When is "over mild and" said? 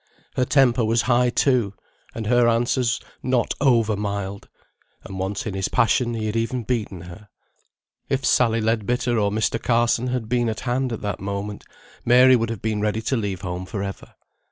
3.61-5.19